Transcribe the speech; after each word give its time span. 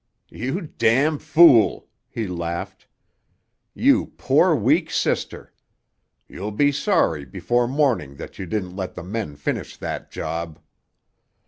"You—— 0.29 0.67
fool!" 1.19 1.85
he 2.09 2.25
laughed. 2.25 2.87
"You 3.75 4.07
poor 4.17 4.55
weak 4.55 4.89
sister! 4.89 5.53
You'll 6.27 6.49
be 6.49 6.71
sorry 6.71 7.23
before 7.23 7.67
morning 7.67 8.15
that 8.15 8.39
you 8.39 8.47
didn't 8.47 8.75
let 8.75 8.95
the 8.95 9.03
men 9.03 9.35
finish 9.35 9.77
that 9.77 10.09
job!" 10.09 10.57